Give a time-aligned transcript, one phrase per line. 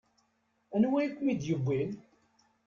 [0.75, 1.91] Anwa i kem-id-iwwin?